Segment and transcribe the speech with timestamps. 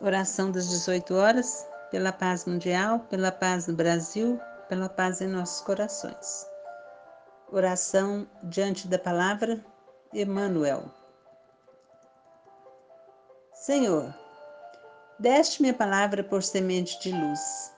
[0.00, 5.60] Oração das 18 horas, pela paz mundial, pela paz no Brasil, pela paz em nossos
[5.60, 6.46] corações.
[7.52, 9.64] Oração diante da palavra,
[10.12, 10.84] Emmanuel.
[13.52, 14.12] Senhor,
[15.18, 17.72] deste minha palavra por semente de luz.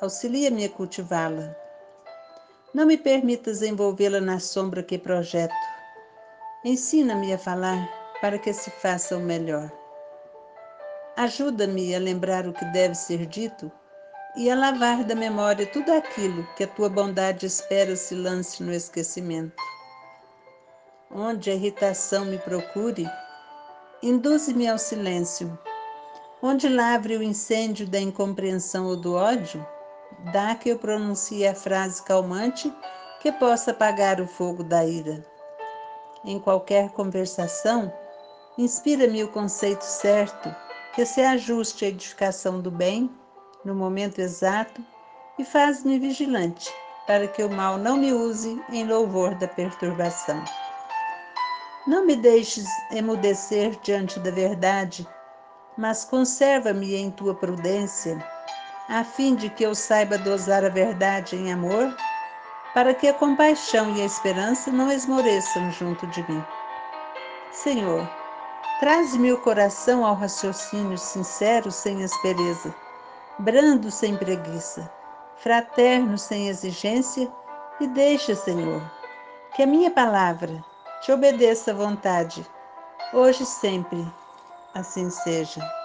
[0.00, 1.56] Auxilia-me a cultivá-la.
[2.74, 5.54] Não me permitas envolvê-la na sombra que projeto.
[6.64, 7.88] Ensina-me a falar
[8.20, 9.79] para que se faça o melhor.
[11.16, 13.70] Ajuda-me a lembrar o que deve ser dito
[14.36, 18.72] e a lavar da memória tudo aquilo que a tua bondade espera se lance no
[18.72, 19.56] esquecimento.
[21.10, 23.06] Onde a irritação me procure,
[24.02, 25.58] induze-me ao silêncio.
[26.40, 29.66] Onde lavre o incêndio da incompreensão ou do ódio,
[30.32, 32.72] dá que eu pronuncie a frase calmante
[33.20, 35.22] que possa apagar o fogo da ira.
[36.24, 37.92] Em qualquer conversação,
[38.56, 40.54] inspira-me o conceito certo
[40.94, 43.10] que se ajuste à edificação do bem
[43.64, 44.82] no momento exato
[45.38, 46.72] e faz-me vigilante
[47.06, 50.42] para que o mal não me use em louvor da perturbação.
[51.86, 55.06] Não me deixes emudecer diante da verdade,
[55.76, 58.22] mas conserva-me em tua prudência,
[58.88, 61.96] a fim de que eu saiba dosar a verdade em amor,
[62.74, 66.44] para que a compaixão e a esperança não esmoreçam junto de mim.
[67.50, 68.08] Senhor,
[68.78, 72.74] Traze-me o coração ao raciocínio sincero sem aspereza,
[73.38, 74.90] brando sem preguiça,
[75.36, 77.30] fraterno sem exigência,
[77.80, 78.82] e deixa, Senhor,
[79.54, 80.64] que a minha palavra
[81.00, 82.46] te obedeça à vontade,
[83.12, 84.06] hoje e sempre.
[84.74, 85.79] Assim seja.